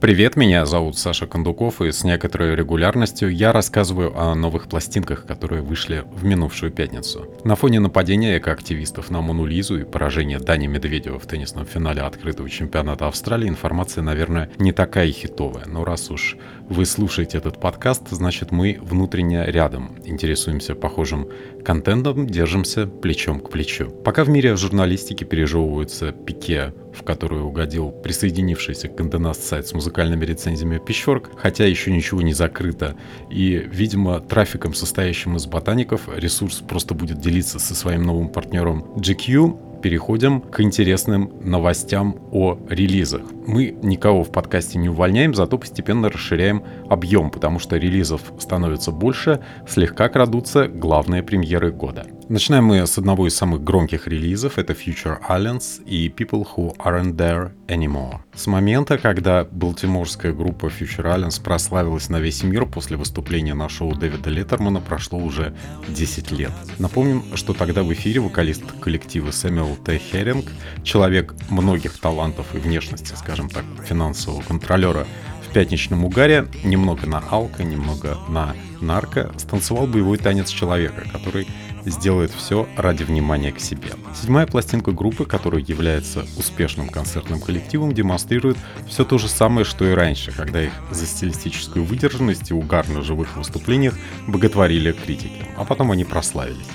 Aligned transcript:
Привет, 0.00 0.34
меня 0.34 0.64
зовут 0.64 0.96
Саша 0.96 1.26
Кондуков, 1.26 1.82
и 1.82 1.92
с 1.92 2.04
некоторой 2.04 2.54
регулярностью 2.56 3.28
я 3.28 3.52
рассказываю 3.52 4.18
о 4.18 4.34
новых 4.34 4.66
пластинках, 4.66 5.26
которые 5.26 5.60
вышли 5.60 6.04
в 6.10 6.24
минувшую 6.24 6.72
пятницу. 6.72 7.26
На 7.44 7.54
фоне 7.54 7.80
нападения 7.80 8.38
экоактивистов 8.38 9.10
на 9.10 9.20
Мону 9.20 9.44
Лизу 9.44 9.78
и 9.78 9.84
поражения 9.84 10.38
Дани 10.38 10.68
Медведева 10.68 11.18
в 11.18 11.26
теннисном 11.26 11.66
финале 11.66 12.00
открытого 12.00 12.48
чемпионата 12.48 13.08
Австралии 13.08 13.46
информация, 13.46 14.00
наверное, 14.00 14.48
не 14.56 14.72
такая 14.72 15.12
хитовая, 15.12 15.66
но 15.66 15.84
раз 15.84 16.10
уж 16.10 16.38
вы 16.70 16.86
слушаете 16.86 17.38
этот 17.38 17.60
подкаст, 17.60 18.08
значит 18.10 18.52
мы 18.52 18.78
внутренне 18.80 19.44
рядом, 19.44 19.96
интересуемся 20.04 20.76
похожим 20.76 21.28
контентом, 21.64 22.28
держимся 22.28 22.86
плечом 22.86 23.40
к 23.40 23.50
плечу. 23.50 23.90
Пока 23.90 24.22
в 24.22 24.28
мире 24.28 24.54
журналистики 24.54 25.24
пережевываются 25.24 26.12
пике 26.12 26.72
в 26.92 27.02
которую 27.02 27.46
угодил 27.46 27.90
присоединившийся 27.90 28.88
к 28.88 28.98
Конденast 28.98 29.42
сайт 29.42 29.66
с 29.66 29.72
музыкальными 29.72 30.24
рецензиями 30.24 30.78
Пищорк, 30.78 31.30
хотя 31.36 31.64
еще 31.64 31.92
ничего 31.92 32.22
не 32.22 32.32
закрыто. 32.32 32.96
И, 33.30 33.56
видимо, 33.56 34.20
трафиком, 34.20 34.74
состоящим 34.74 35.36
из 35.36 35.46
ботаников, 35.46 36.08
ресурс 36.14 36.56
просто 36.56 36.94
будет 36.94 37.20
делиться 37.20 37.58
со 37.58 37.74
своим 37.74 38.02
новым 38.02 38.28
партнером 38.28 38.84
GQ, 38.96 39.80
переходим 39.80 40.40
к 40.40 40.60
интересным 40.60 41.32
новостям 41.42 42.16
о 42.32 42.58
релизах. 42.68 43.22
Мы 43.50 43.76
никого 43.82 44.22
в 44.22 44.30
подкасте 44.30 44.78
не 44.78 44.88
увольняем, 44.88 45.34
зато 45.34 45.58
постепенно 45.58 46.08
расширяем 46.08 46.62
объем, 46.88 47.32
потому 47.32 47.58
что 47.58 47.78
релизов 47.78 48.22
становится 48.38 48.92
больше, 48.92 49.40
слегка 49.66 50.08
крадутся 50.08 50.68
главные 50.68 51.24
премьеры 51.24 51.72
года. 51.72 52.06
Начинаем 52.28 52.66
мы 52.66 52.86
с 52.86 52.96
одного 52.96 53.26
из 53.26 53.34
самых 53.34 53.64
громких 53.64 54.06
релизов, 54.06 54.56
это 54.56 54.72
Future 54.72 55.18
Islands 55.28 55.82
и 55.84 56.08
People 56.08 56.46
Who 56.46 56.76
Aren't 56.76 57.16
There 57.16 57.50
Anymore. 57.66 58.18
С 58.36 58.46
момента, 58.46 58.98
когда 58.98 59.44
балтиморская 59.44 60.32
группа 60.32 60.66
Future 60.66 61.12
Islands 61.12 61.42
прославилась 61.42 62.08
на 62.08 62.20
весь 62.20 62.44
мир 62.44 62.66
после 62.66 62.96
выступления 62.96 63.54
на 63.54 63.68
шоу 63.68 63.96
Дэвида 63.96 64.30
Леттермана, 64.30 64.80
прошло 64.80 65.18
уже 65.18 65.52
10 65.88 66.30
лет. 66.30 66.52
Напомним, 66.78 67.24
что 67.34 67.52
тогда 67.52 67.82
в 67.82 67.92
эфире 67.92 68.20
вокалист 68.20 68.62
коллектива 68.80 69.32
Сэмюэл 69.32 69.74
Т. 69.84 69.98
Херинг, 69.98 70.46
человек 70.84 71.34
многих 71.50 71.98
талантов 71.98 72.54
и 72.54 72.58
внешности, 72.58 73.12
скажем 73.16 73.39
так, 73.48 73.64
финансового 73.86 74.42
контролера, 74.42 75.06
в 75.48 75.52
пятничном 75.52 76.04
угаре, 76.04 76.46
немного 76.62 77.06
на 77.06 77.18
алко, 77.18 77.64
немного 77.64 78.18
на 78.28 78.54
нарко, 78.80 79.32
станцевал 79.36 79.86
боевой 79.86 80.18
танец 80.18 80.48
человека, 80.48 81.04
который 81.12 81.46
сделает 81.84 82.30
все 82.30 82.68
ради 82.76 83.04
внимания 83.04 83.52
к 83.52 83.60
себе. 83.60 83.90
Седьмая 84.14 84.46
пластинка 84.46 84.92
группы, 84.92 85.24
которая 85.24 85.62
является 85.62 86.26
успешным 86.36 86.88
концертным 86.88 87.40
коллективом, 87.40 87.92
демонстрирует 87.92 88.58
все 88.88 89.04
то 89.04 89.18
же 89.18 89.28
самое, 89.28 89.64
что 89.64 89.86
и 89.86 89.92
раньше, 89.92 90.32
когда 90.32 90.62
их 90.62 90.72
за 90.90 91.06
стилистическую 91.06 91.84
выдержанность 91.84 92.50
и 92.50 92.54
угар 92.54 92.88
на 92.88 93.02
живых 93.02 93.36
выступлениях 93.36 93.98
боготворили 94.26 94.92
критики, 94.92 95.46
а 95.56 95.64
потом 95.64 95.90
они 95.90 96.04
прославились. 96.04 96.68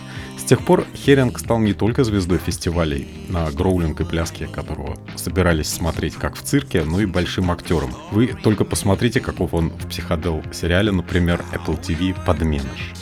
С 0.45 0.47
тех 0.47 0.63
пор 0.63 0.85
Херинг 0.93 1.39
стал 1.39 1.57
не 1.57 1.73
только 1.73 2.03
звездой 2.03 2.37
фестивалей, 2.37 3.07
на 3.29 3.49
гроулинг 3.49 4.01
и 4.01 4.03
пляске 4.03 4.45
которого 4.45 4.95
собирались 5.15 5.69
смотреть 5.69 6.13
как 6.13 6.35
в 6.35 6.43
цирке, 6.43 6.83
но 6.83 7.01
и 7.01 7.07
большим 7.07 7.49
актером. 7.49 7.91
Вы 8.11 8.27
только 8.27 8.63
посмотрите, 8.63 9.21
каков 9.21 9.55
он 9.55 9.69
в 9.69 9.87
психодел 9.87 10.43
сериале, 10.53 10.91
например, 10.91 11.43
Apple 11.51 11.81
TV 11.81 12.15
«Подменыш». 12.27 12.93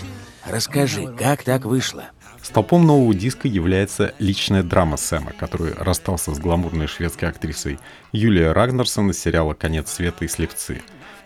Расскажи, 0.50 1.14
как 1.20 1.44
так 1.44 1.66
вышло? 1.66 2.06
Столпом 2.42 2.88
нового 2.88 3.14
диска 3.14 3.50
является 3.50 4.14
личная 4.20 4.64
драма 4.64 4.96
Сэма, 4.96 5.34
который 5.38 5.74
расстался 5.74 6.34
с 6.34 6.40
гламурной 6.40 6.88
шведской 6.88 7.28
актрисой 7.28 7.78
Юлией 8.14 8.54
Рагнарсон 8.54 9.12
из 9.12 9.20
сериала 9.20 9.54
«Конец 9.54 9.92
света» 9.92 10.24
и 10.24 10.30
«Слепцы». 10.30 10.82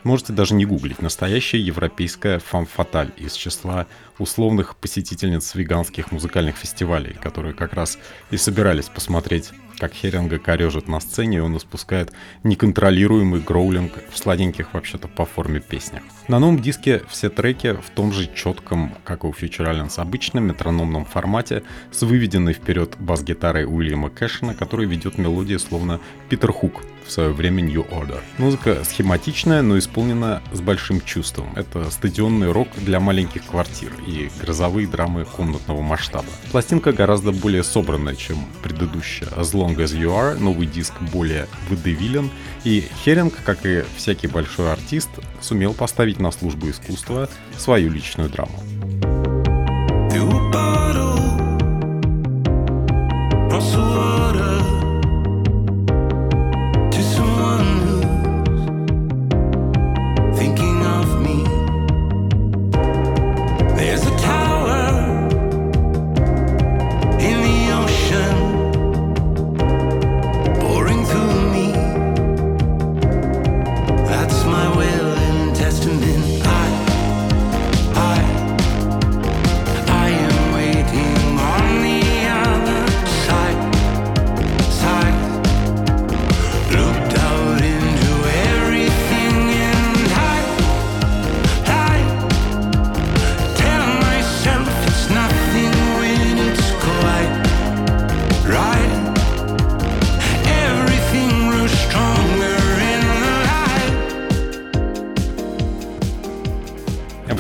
Можете 0.08 0.32
даже 0.32 0.54
не 0.54 0.64
гуглить. 0.64 1.02
Настоящая 1.02 1.60
европейская 1.60 2.40
фам-фаталь 2.40 3.12
из 3.18 3.34
числа 3.34 3.88
условных 4.20 4.78
посетительниц 4.78 5.54
веганских 5.54 6.14
музыкальных 6.14 6.56
фестивалей, 6.56 7.14
которые 7.22 7.54
как 7.54 7.74
раз 7.74 7.98
и 8.32 8.38
собирались 8.38 8.86
посмотреть 8.86 9.52
как 9.78 9.94
Херинга 9.94 10.40
корежит 10.40 10.88
на 10.88 11.02
сцене, 11.02 11.38
и 11.38 11.42
он 11.42 11.58
испускает 11.58 12.14
неконтролируемый 12.44 13.42
гроулинг 13.42 13.92
в 14.10 14.18
сладеньких 14.18 14.74
вообще-то 14.74 15.10
по 15.10 15.26
форме 15.26 15.60
песнях. 15.60 16.04
На 16.30 16.40
новом 16.40 16.62
диске 16.62 17.04
все 17.10 17.30
треки 17.30 17.74
в 17.74 17.90
том 17.94 18.14
же 18.14 18.30
четком, 18.34 18.96
как 19.04 19.26
и 19.26 19.28
у 19.28 19.32
Future 19.32 19.70
Islands, 19.70 20.00
обычном 20.00 20.46
метрономном 20.46 21.04
формате 21.04 21.64
с 21.92 22.02
выведенной 22.02 22.54
вперед 22.54 22.96
бас-гитарой 22.98 23.66
Уильяма 23.66 24.10
Кэшена, 24.10 24.54
который 24.56 24.88
ведет 24.88 25.18
мелодии 25.18 25.58
словно 25.58 26.00
Питер 26.30 26.54
Хук 26.54 26.82
в 27.08 27.12
свое 27.12 27.32
время 27.32 27.62
New 27.62 27.86
Order. 27.90 28.22
Музыка 28.38 28.84
схематичная, 28.84 29.62
но 29.62 29.78
исполнена 29.78 30.42
с 30.52 30.62
большим 30.62 31.02
чувством. 31.02 31.54
Это 31.56 31.90
стадионный 31.90 32.52
рок 32.52 32.68
для 32.78 33.00
маленьких 33.00 33.46
квартир 33.46 33.92
и 34.06 34.30
грозовые 34.42 34.88
драмы 34.88 35.26
комнатного 35.26 35.82
масштаба. 35.82 36.28
Пластинка 36.52 36.92
гораздо 36.92 37.32
более 37.32 37.64
собранная, 37.64 38.16
чем 38.16 38.38
предыдущая. 38.62 39.30
As 39.30 39.54
Long 39.54 39.76
As 39.76 39.98
You 39.98 40.10
Are, 40.10 40.38
новый 40.38 40.68
диск 40.68 40.94
более 41.14 41.48
выдавилен, 41.70 42.30
и 42.64 42.84
Херинг, 43.04 43.34
как 43.46 43.66
и 43.66 43.84
всякий 43.96 44.28
большой 44.28 44.72
артист, 44.72 45.10
сумел 45.42 45.74
поставить 45.74 46.20
на 46.20 46.32
службу 46.32 46.70
искусства 46.70 47.30
свою 47.58 47.92
личную 47.92 48.30
драму. 48.30 48.62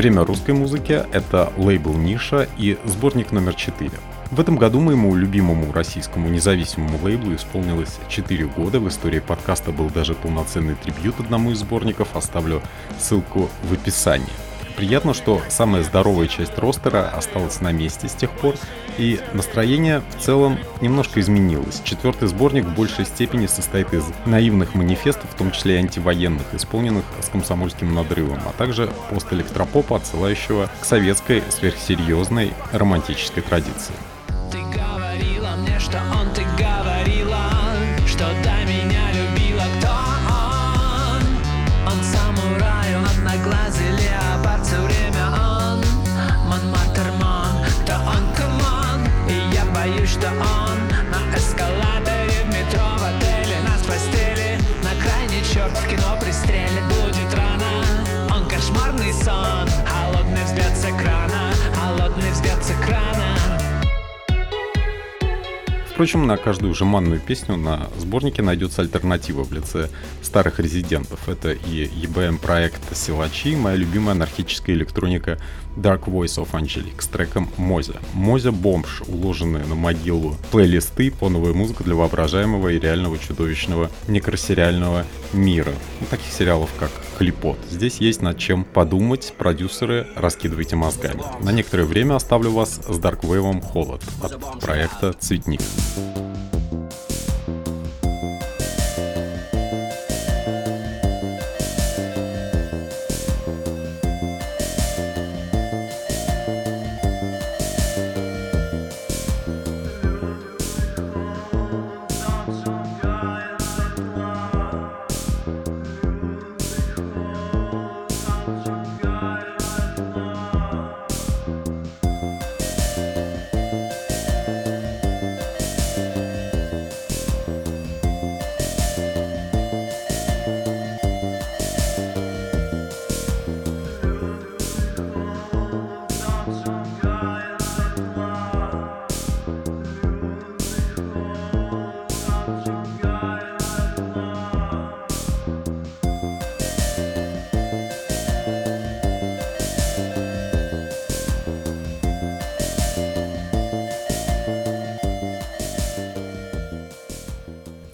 Время 0.07 0.23
русской 0.23 0.51
музыки— 0.51 1.03
это 1.11 1.51
лейбл 1.57 1.93
«Ниша» 1.93 2.47
и 2.57 2.77
сборник 2.85 3.33
номер 3.33 3.55
4. 3.55 3.91
В 4.31 4.39
этом 4.39 4.55
году 4.55 4.79
моему 4.79 5.13
любимому 5.13 5.73
российскому 5.73 6.29
независимому 6.29 6.97
лейблу 7.03 7.35
исполнилось 7.35 7.99
4 8.07 8.45
года. 8.45 8.79
В 8.79 8.87
истории 8.87 9.19
подкаста 9.19 9.73
был 9.73 9.89
даже 9.89 10.13
полноценный 10.13 10.75
трибют 10.75 11.19
одному 11.19 11.51
из 11.51 11.57
сборников. 11.57 12.15
Оставлю 12.15 12.61
ссылку 12.97 13.49
в 13.63 13.73
описании. 13.73 14.46
Приятно, 14.77 15.15
что 15.15 15.41
самая 15.49 15.81
здоровая 15.81 16.27
часть 16.27 16.55
ростера 16.59 17.09
осталась 17.09 17.61
на 17.61 17.71
месте 17.71 18.07
с 18.07 18.13
тех 18.13 18.29
пор, 18.29 18.53
и 18.99 19.19
настроение 19.33 20.03
в 20.15 20.21
целом 20.21 20.59
немножко 20.81 21.19
изменилось. 21.19 21.81
Четвертый 21.83 22.27
сборник 22.27 22.65
в 22.65 22.75
большей 22.75 23.05
степени 23.05 23.47
состоит 23.47 23.91
из 23.91 24.03
наивных 24.27 24.75
манифестов, 24.75 25.31
в 25.31 25.35
том 25.35 25.49
числе 25.51 25.75
и 25.75 25.79
антивоенных, 25.79 26.45
исполненных 26.53 27.05
с 27.23 27.29
комсомольским 27.29 27.95
надрывом, 27.95 28.39
а 28.45 28.53
также 28.55 28.91
постэлектропопа, 29.09 29.95
отсылающего 29.95 30.69
к 30.79 30.85
советской 30.85 31.41
сверхсерьезной 31.49 32.53
романтической 32.71 33.41
традиции. 33.41 33.95
Ты 34.51 34.59
говорила 34.59 35.55
мне, 35.57 35.79
что 35.79 35.97
он, 36.19 36.29
ты 36.35 36.43
Впрочем, 65.97 66.27
на 66.27 66.37
каждую 66.37 66.75
жеманную 66.75 67.19
песню 67.19 67.57
на 67.57 67.89
сборнике 67.97 68.43
найдется 68.43 68.83
альтернатива 68.83 69.43
в 69.43 69.51
лице 69.51 69.89
старых 70.21 70.59
резидентов. 70.59 71.27
Это 71.27 71.53
и 71.53 71.87
EBM 71.87 72.37
проект 72.37 72.95
Силачи, 72.95 73.55
моя 73.55 73.77
любимая 73.77 74.11
анархическая 74.11 74.75
электроника 74.75 75.39
Dark 75.77 76.05
Voice 76.05 76.37
of 76.37 76.51
Angelique 76.51 77.01
с 77.01 77.07
треком 77.07 77.47
Мозя. 77.57 77.93
Мозя 78.13 78.51
бомж, 78.51 79.03
уложенные 79.07 79.63
на 79.65 79.75
могилу 79.75 80.35
плейлисты 80.51 81.11
по 81.11 81.29
новой 81.29 81.53
музыке 81.53 81.83
для 81.83 81.95
воображаемого 81.95 82.69
и 82.69 82.79
реального 82.79 83.17
чудовищного 83.19 83.89
некросериального 84.07 85.05
мира. 85.33 85.71
Ну, 86.01 86.07
таких 86.09 86.31
сериалов, 86.31 86.71
как 86.79 86.91
Клипот. 87.17 87.57
Здесь 87.69 87.97
есть 87.97 88.21
над 88.21 88.37
чем 88.37 88.63
подумать, 88.63 89.33
продюсеры, 89.37 90.07
раскидывайте 90.15 90.75
мозгами. 90.75 91.21
На 91.41 91.51
некоторое 91.51 91.85
время 91.85 92.15
оставлю 92.15 92.51
вас 92.51 92.81
с 92.87 92.99
Dark 92.99 93.21
Wave 93.21 93.61
Холод 93.61 94.03
от 94.21 94.59
проекта 94.59 95.13
Цветник. 95.13 95.61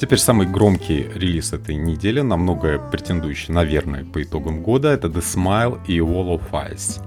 Теперь 0.04 0.20
самый 0.20 0.48
громкий 0.48 1.08
релиз 1.16 1.54
этой 1.54 1.76
недели, 1.76 2.20
намного 2.20 2.78
претендующий, 2.78 3.54
наверное, 3.54 4.04
по 4.04 4.22
итогам 4.22 4.62
года, 4.62 4.90
это 4.90 5.08
The 5.08 5.22
Smile 5.22 5.80
и 5.88 6.00
Wall 6.00 6.38
of 6.38 6.42
Ice. 6.52 7.02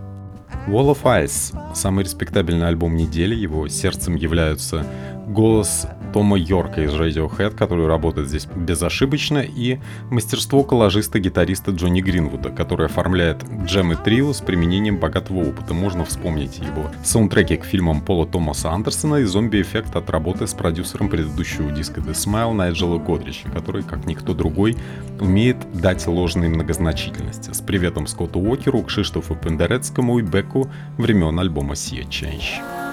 Wall 0.67 0.97
of 0.97 1.03
Ice– 1.03 1.55
самый 1.75 2.05
респектабельный 2.05 2.67
альбом 2.67 2.97
недели, 2.97 3.35
его 3.35 3.69
сердцем 3.69 4.17
являются 4.17 4.87
голос 5.27 5.87
Тома 6.17 6.39
Йорка 6.39 6.83
из 6.83 6.95
Radiohead, 6.95 7.55
который 7.55 7.87
работает 7.87 8.29
здесь 8.29 8.47
безошибочно, 8.47 9.41
и 9.41 9.81
мастерство 10.11 10.65
коллажиста-гитариста 10.65 11.73
Джонни 11.73 12.01
Гринвуда, 12.01 12.49
который 12.49 12.87
оформляет 12.87 13.45
джемы 13.67 13.97
трио 13.97 14.33
с 14.33 14.41
применением 14.41 14.97
богатого 14.97 15.47
опыта. 15.47 15.75
Можно 15.75 16.07
вспомнить 16.07 16.57
его 16.57 16.91
саундтреки 17.05 17.59
к 17.59 17.67
фильмам 17.67 18.01
Пола 18.01 18.27
Томаса 18.27 18.71
Андерсона 18.71 19.17
и 19.17 19.25
зомби-эффект 19.25 19.95
от 19.95 20.09
работы 20.09 20.47
с 20.47 20.55
продюсером 20.55 21.11
предыдущего 21.11 21.71
диска 21.71 22.01
The 22.01 22.13
Smile 22.13 22.55
Найджела 22.55 22.97
Годрича, 22.97 23.51
который, 23.51 23.83
как 23.83 24.07
никто 24.07 24.33
другой, 24.33 24.75
умеет 25.21 25.59
дать 25.75 26.07
ложные 26.07 26.49
многозначительности. 26.49 27.53
С 27.53 27.61
приветом 27.61 28.07
Скотту 28.07 28.41
Уокеру, 28.41 28.85
Кшиштофу 28.85 29.35
Пендерецкому 29.35 30.19
и 30.19 30.23
Беку 30.23 30.67
времен 30.97 31.39
альбома 31.39 31.75
Sea 31.75 32.09
Change. 32.09 32.86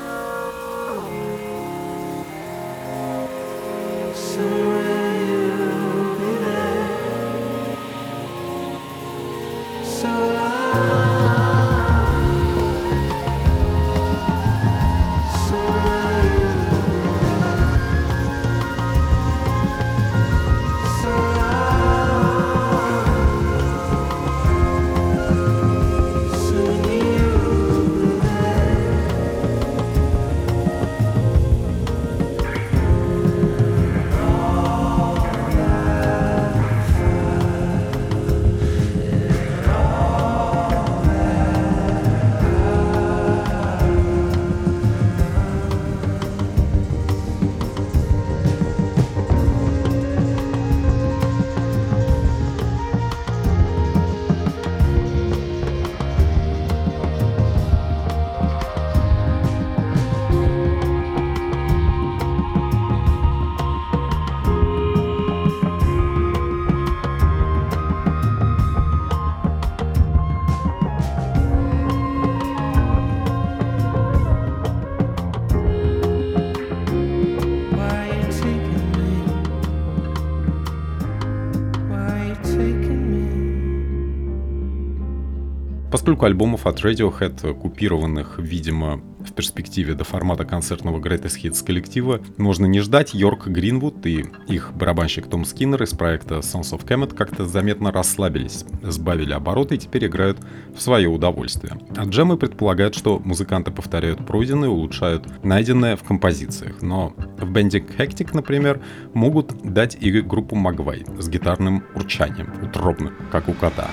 Поскольку 85.94 86.26
альбомов 86.26 86.66
от 86.66 86.80
Radiohead, 86.84 87.54
купированных, 87.54 88.40
видимо, 88.40 89.00
в 89.20 89.32
перспективе 89.34 89.94
до 89.94 90.04
формата 90.04 90.44
концертного 90.44 91.00
Greatest 91.00 91.40
Hits 91.44 91.64
коллектива, 91.64 92.20
можно 92.38 92.66
не 92.66 92.80
ждать, 92.80 93.14
Йорк 93.14 93.46
Гринвуд 93.46 94.04
и 94.08 94.26
их 94.48 94.74
барабанщик 94.74 95.28
Том 95.28 95.46
Скиннер 95.46 95.84
из 95.84 95.92
проекта 95.92 96.38
Sons 96.38 96.76
of 96.76 96.84
Kemet 96.84 97.14
как-то 97.14 97.46
заметно 97.46 97.92
расслабились, 97.92 98.66
сбавили 98.82 99.34
обороты 99.34 99.76
и 99.76 99.78
теперь 99.78 100.08
играют 100.08 100.40
в 100.76 100.82
свое 100.82 101.10
удовольствие. 101.10 101.78
А 101.96 102.06
джемы 102.06 102.38
предполагают, 102.38 102.96
что 102.96 103.20
музыканты 103.20 103.70
повторяют 103.70 104.26
пройденное, 104.26 104.70
улучшают 104.70 105.44
найденное 105.44 105.96
в 105.96 106.02
композициях, 106.02 106.82
но 106.82 107.14
в 107.38 107.52
бенде 107.52 107.78
Hectic, 107.78 108.32
например, 108.34 108.82
могут 109.14 109.54
дать 109.62 109.96
и 110.02 110.22
группу 110.22 110.56
Магвай 110.56 111.06
с 111.20 111.30
гитарным 111.30 111.84
урчанием, 111.94 112.52
утробным, 112.64 113.14
как 113.32 113.48
у 113.48 113.54
кота. 113.54 113.92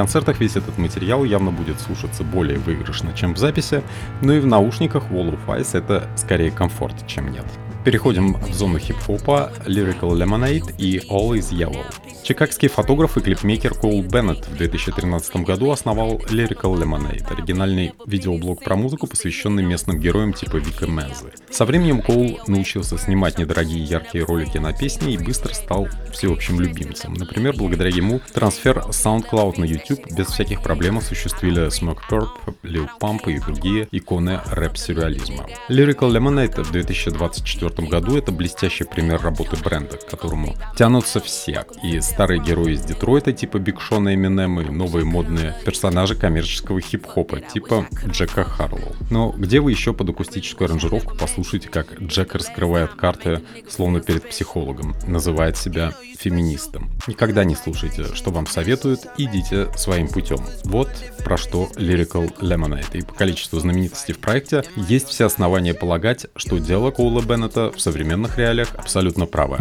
Концертах 0.00 0.40
весь 0.40 0.56
этот 0.56 0.78
материал 0.78 1.24
явно 1.24 1.50
будет 1.50 1.78
слушаться 1.78 2.24
более 2.24 2.58
выигрышно, 2.58 3.12
чем 3.12 3.34
в 3.34 3.36
записи, 3.36 3.82
но 4.22 4.32
и 4.32 4.40
в 4.40 4.46
наушниках 4.46 5.10
Wall 5.10 5.38
of 5.38 5.60
Ice 5.60 5.76
это 5.76 6.08
скорее 6.16 6.50
комфорт, 6.50 7.06
чем 7.06 7.30
нет. 7.30 7.44
Переходим 7.84 8.34
в 8.34 8.52
зону 8.52 8.78
хип-хопа 8.78 9.50
Lyrical 9.66 10.10
Lemonade 10.10 10.74
и 10.76 10.98
All 11.08 11.30
is 11.30 11.50
Yellow. 11.50 11.84
Чикагский 12.22 12.68
фотограф 12.68 13.16
и 13.16 13.20
клипмейкер 13.20 13.72
Коул 13.72 14.02
Беннет 14.02 14.46
в 14.46 14.56
2013 14.56 15.36
году 15.36 15.70
основал 15.70 16.18
Lyrical 16.28 16.76
Lemonade, 16.76 17.26
оригинальный 17.32 17.94
видеоблог 18.06 18.62
про 18.62 18.76
музыку, 18.76 19.06
посвященный 19.06 19.62
местным 19.62 19.98
героям 19.98 20.34
типа 20.34 20.58
Вика 20.58 20.86
Мезы. 20.86 21.32
Со 21.50 21.64
временем 21.64 22.02
Коул 22.02 22.38
научился 22.46 22.98
снимать 22.98 23.38
недорогие 23.38 23.82
яркие 23.82 24.24
ролики 24.24 24.58
на 24.58 24.74
песни 24.74 25.14
и 25.14 25.18
быстро 25.18 25.54
стал 25.54 25.88
всеобщим 26.12 26.60
любимцем. 26.60 27.14
Например, 27.14 27.54
благодаря 27.56 27.88
ему 27.88 28.20
трансфер 28.34 28.78
SoundCloud 28.90 29.58
на 29.58 29.64
YouTube 29.64 30.00
без 30.12 30.26
всяких 30.26 30.62
проблем 30.62 30.98
осуществили 30.98 31.68
Smoke 31.68 32.00
Purp, 32.10 32.28
Lil 32.62 32.88
Pump 33.00 33.32
и 33.32 33.40
другие 33.40 33.88
иконы 33.90 34.40
рэп-сюрреализма. 34.50 35.46
Lyrical 35.70 36.12
Lemonade 36.12 36.62
в 36.62 36.70
2024 36.70 37.69
году 37.76 38.16
это 38.16 38.32
блестящий 38.32 38.84
пример 38.84 39.20
работы 39.22 39.56
бренда, 39.62 39.96
к 39.96 40.06
которому 40.06 40.56
тянутся 40.76 41.20
все. 41.20 41.64
И 41.82 42.00
старые 42.00 42.42
герои 42.42 42.74
из 42.74 42.82
Детройта 42.82 43.32
типа 43.32 43.58
Биг 43.58 43.80
Шона 43.80 44.10
и 44.10 44.14
Эминема 44.14 44.62
и 44.62 44.70
новые 44.70 45.04
модные 45.04 45.54
персонажи 45.64 46.14
коммерческого 46.14 46.80
хип-хопа 46.80 47.40
типа 47.40 47.86
Джека 48.06 48.44
Харлоу. 48.44 48.94
Но 49.10 49.30
где 49.36 49.60
вы 49.60 49.70
еще 49.70 49.92
под 49.92 50.10
акустическую 50.10 50.66
аранжировку 50.66 51.16
послушаете, 51.16 51.68
как 51.68 52.00
Джек 52.00 52.34
раскрывает 52.34 52.94
карты, 52.94 53.42
словно 53.68 54.00
перед 54.00 54.28
психологом, 54.28 54.94
называет 55.06 55.56
себя 55.56 55.94
феминистом. 56.20 56.90
Никогда 57.06 57.44
не 57.44 57.56
слушайте, 57.56 58.14
что 58.14 58.30
вам 58.30 58.46
советуют, 58.46 59.00
идите 59.16 59.68
своим 59.76 60.08
путем. 60.08 60.38
Вот 60.64 60.90
про 61.24 61.38
что 61.38 61.70
Lyrical 61.76 62.36
Lemonade. 62.40 62.98
И 62.98 63.02
по 63.02 63.14
количеству 63.14 63.58
знаменитостей 63.58 64.12
в 64.12 64.18
проекте 64.18 64.62
есть 64.76 65.08
все 65.08 65.26
основания 65.26 65.72
полагать, 65.72 66.26
что 66.36 66.58
дело 66.58 66.90
Коула 66.90 67.22
Беннета 67.22 67.72
в 67.72 67.80
современных 67.80 68.36
реалиях 68.38 68.74
абсолютно 68.76 69.26
правое. 69.26 69.60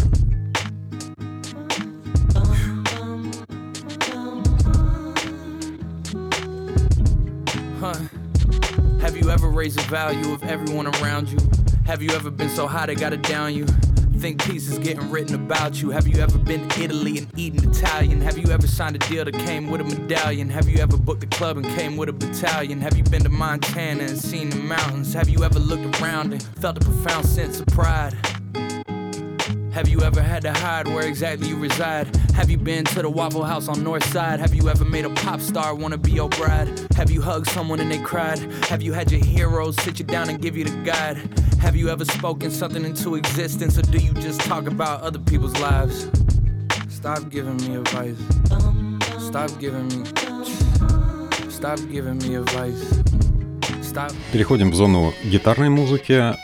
Have 9.02 9.16
you 9.16 9.30
ever 9.32 9.50
raised 9.50 9.78
the 9.80 9.90
value 9.90 10.34
of 10.34 10.44
everyone 10.44 10.88
around 10.88 11.30
you? 11.30 11.40
Have 11.88 12.04
you 12.04 12.12
ever 12.12 12.30
been 12.30 12.50
so 12.50 12.68
high 12.68 12.86
they 12.86 12.96
gotta 12.96 13.18
down 13.18 13.54
you? 13.54 13.66
Think 14.20 14.44
pieces 14.44 14.78
getting 14.80 15.10
written 15.10 15.36
about 15.36 15.82
you. 15.82 15.92
Have 15.92 16.06
you 16.06 16.22
ever 16.22 16.38
been 16.38 16.68
to 16.68 16.84
Italy 16.84 17.20
and 17.20 17.40
eaten 17.40 17.70
Italian? 17.70 18.20
Have 18.20 18.38
you 18.38 18.52
ever 18.52 18.68
signed 18.68 18.98
a 18.98 19.00
deal 19.00 19.24
that 19.24 19.34
came 19.34 19.72
with 19.72 19.80
a 19.80 19.86
medallion? 19.86 20.50
Have 20.50 20.68
you 20.68 20.80
ever 20.80 20.98
booked 20.98 21.24
a 21.24 21.28
club 21.28 21.56
and 21.56 21.66
came 21.68 21.96
with 21.96 22.10
a 22.10 22.14
battalion? 22.14 22.82
Have 22.82 22.98
you 22.98 23.04
been 23.04 23.24
to 23.24 23.30
Montana 23.30 24.04
and 24.04 24.18
seen 24.18 24.50
the 24.50 24.58
mountains? 24.58 25.14
Have 25.14 25.30
you 25.30 25.46
ever 25.46 25.58
looked 25.58 26.02
around 26.02 26.34
and 26.34 26.44
felt 26.44 26.76
a 26.76 26.82
profound 26.82 27.28
sense 27.28 27.62
of 27.62 27.68
pride? 27.68 28.14
Have 29.72 29.88
you 29.88 30.02
ever 30.02 30.22
had 30.22 30.42
to 30.42 30.52
hide 30.52 30.90
where 30.90 31.08
exactly 31.08 31.48
you 31.48 31.56
reside? 31.56 32.14
Have 32.34 32.50
you 32.50 32.58
been 32.58 32.84
to 32.86 33.02
the 33.02 33.10
Waffle 33.10 33.46
House 33.46 33.70
on 33.70 33.82
North 33.86 34.04
Side? 34.12 34.42
Have 34.42 34.54
you 34.54 34.68
ever 34.68 34.84
made 34.84 35.06
a 35.06 35.10
pop 35.12 35.40
star 35.40 35.74
wanna 35.74 35.98
be 35.98 36.12
your 36.12 36.28
bride? 36.28 36.88
Have 36.98 37.10
you 37.10 37.22
hugged 37.22 37.48
someone 37.48 37.80
and 37.80 37.90
they 37.90 38.00
cried? 38.00 38.40
Have 38.66 38.82
you 38.82 38.92
had 38.92 39.12
your 39.14 39.24
heroes 39.24 39.78
sit 39.82 39.98
you 39.98 40.04
down 40.04 40.28
and 40.30 40.42
give 40.42 40.58
you 40.58 40.66
the 40.66 40.76
guide? 40.84 41.49
Have 41.61 41.77
you 41.77 41.89
ever 41.89 42.05
spoken 42.05 42.51
something 42.51 42.85
into 42.85 43.15
existence 43.17 43.79
or 43.79 43.83
do 43.83 43.99
you 43.99 44.13
just 44.15 44.41
talk 44.41 44.67
about 44.67 45.03
other 45.03 45.19
people's 45.19 45.59
lives? 45.61 46.09
Stop 46.89 47.31
giving 47.31 47.57
me 47.57 47.77
advice. 47.77 48.17
Stop 49.19 49.51
giving 49.59 49.89
me. 49.89 50.05
Stop 51.51 51.79
giving 51.91 52.19
me 52.19 52.37
advice. 52.37 52.83
Stop. 53.83 54.13
Переходим 54.33 54.71
в 54.71 54.75
зону 54.75 55.13
гитарной 55.25 55.71
музыки. 55.71 56.35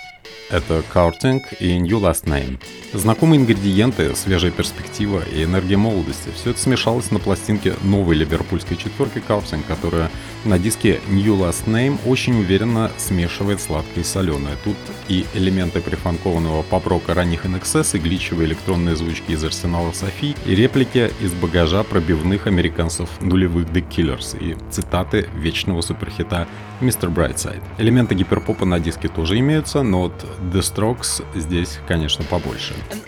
Это 0.49 0.83
Courting 0.93 1.41
и 1.59 1.79
New 1.79 1.99
Last 1.99 2.25
Name. 2.25 2.59
Знакомые 2.93 3.41
ингредиенты, 3.41 4.15
свежая 4.15 4.51
перспектива 4.51 5.23
и 5.33 5.43
энергия 5.43 5.75
молодости– 5.75 6.29
все 6.35 6.51
это 6.51 6.59
смешалось 6.59 7.11
на 7.11 7.19
пластинке 7.19 7.73
новой 7.83 8.15
ливерпульской 8.15 8.77
четверки 8.77 9.21
Courting, 9.27 9.63
которая 9.67 10.11
на 10.45 10.59
диске 10.59 11.01
New 11.09 11.35
Last 11.35 11.65
Name 11.65 11.97
очень 12.05 12.39
уверенно 12.39 12.91
смешивает 12.97 13.59
сладкое 13.59 14.03
и 14.03 14.07
соленое. 14.07 14.55
Тут 14.63 14.77
и 15.07 15.25
элементы 15.33 15.81
прифанкованного 15.81 16.61
поп-рока 16.61 17.15
ранних 17.15 17.45
NXS, 17.45 17.97
и 17.97 17.99
гличевые 17.99 18.47
электронные 18.47 18.95
звучки 18.95 19.31
из 19.31 19.43
арсенала 19.43 19.91
Софи, 19.93 20.35
и 20.45 20.55
реплики 20.55 21.11
из 21.21 21.33
багажа 21.33 21.83
пробивных 21.83 22.45
американцев 22.47 23.09
нулевых 23.19 23.67
The 23.69 23.83
Killers, 23.89 24.37
и 24.39 24.55
цитаты 24.71 25.27
вечного 25.35 25.81
суперхита 25.81 26.47
Mr. 26.81 27.13
Brightside. 27.13 27.63
Элементы 27.77 28.15
гиперпопа 28.15 28.65
на 28.65 28.79
диске 28.79 29.07
тоже 29.07 29.39
имеются, 29.39 29.81
но 29.81 30.03
вот 30.03 30.25
The 30.51 30.61
Strokes 30.61 31.23
здесь, 31.35 31.79
конечно, 31.87 32.25
побольше. 32.25 32.73
And 32.91 33.01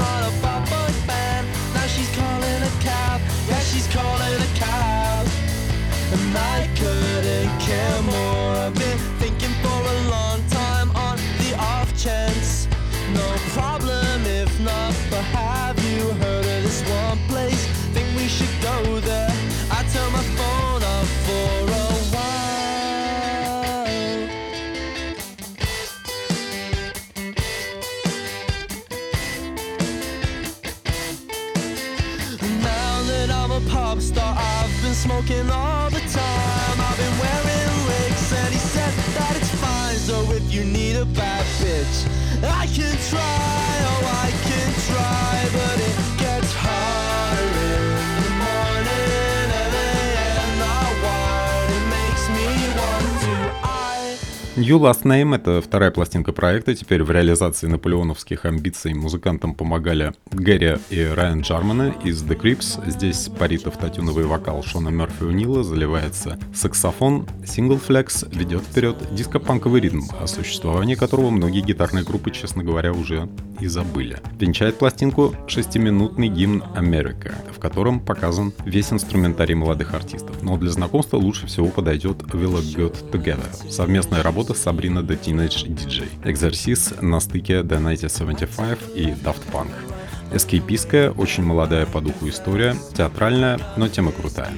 I 0.00 0.11
try. 43.12 43.51
New 54.62 54.78
Last 54.78 55.02
Name— 55.02 55.34
это 55.36 55.60
вторая 55.60 55.90
пластинка 55.90 56.32
проекта. 56.32 56.72
Теперь 56.76 57.02
в 57.02 57.10
реализации 57.10 57.66
наполеоновских 57.66 58.44
амбиций 58.44 58.94
музыкантам 58.94 59.56
помогали 59.56 60.12
Гэри 60.30 60.78
и 60.88 61.02
Райан 61.02 61.40
Джарманы 61.40 61.94
из 62.04 62.22
The 62.22 62.40
Crips. 62.40 62.88
Здесь 62.88 63.28
парит 63.36 63.66
автотюновый 63.66 64.24
вокал 64.24 64.62
Шона 64.62 64.90
Мерфи 64.90 65.24
Унила, 65.24 65.64
заливается 65.64 66.38
саксофон. 66.54 67.26
Сингл 67.44 67.74
Flex 67.76 68.32
ведет 68.32 68.62
вперед 68.62 68.98
диско-панковый 69.10 69.80
ритм, 69.80 70.02
о 70.20 70.28
существовании 70.28 70.94
которого 70.94 71.30
многие 71.30 71.62
гитарные 71.62 72.04
группы, 72.04 72.30
честно 72.30 72.62
говоря, 72.62 72.92
уже 72.92 73.28
и 73.58 73.66
забыли. 73.66 74.20
Венчает 74.38 74.78
пластинку 74.78 75.34
шестиминутный 75.48 76.28
гимн 76.28 76.62
Америка, 76.76 77.34
в 77.52 77.58
котором 77.58 77.98
показан 77.98 78.52
весь 78.64 78.92
инструментарий 78.92 79.56
молодых 79.56 79.92
артистов. 79.94 80.40
Но 80.42 80.56
для 80.56 80.70
знакомства 80.70 81.16
лучше 81.16 81.48
всего 81.48 81.66
подойдет 81.66 82.18
It 82.18 82.76
Good 82.76 83.10
Together. 83.10 83.68
Совместная 83.68 84.22
работа 84.22 84.51
с 84.54 84.66
Sabrina 84.66 85.02
the 85.04 85.18
Teenage 85.20 85.66
DJ. 85.66 86.08
Экзерсис 86.24 86.94
на 87.00 87.20
стыке 87.20 87.60
The 87.60 87.76
1975 87.76 88.78
и 88.94 89.06
Daft 89.06 89.42
Punk. 89.52 89.70
Эскейпистская, 90.32 91.10
очень 91.10 91.44
молодая 91.44 91.86
по 91.86 92.00
духу 92.00 92.28
история, 92.28 92.74
театральная, 92.94 93.58
но 93.76 93.88
тема 93.88 94.12
крутая. 94.12 94.52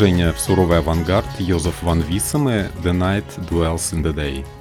Погружение 0.00 0.32
в 0.32 0.40
суровый 0.40 0.78
авангард 0.78 1.26
Йозеф 1.40 1.82
Ван 1.82 2.00
Виссем 2.00 2.48
и 2.48 2.62
The 2.82 2.94
Night 2.94 3.26
Dwells 3.50 3.92
in 3.92 4.02
the 4.02 4.14
Day. 4.14 4.59